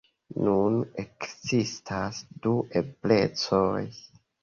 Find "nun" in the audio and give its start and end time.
0.45-0.77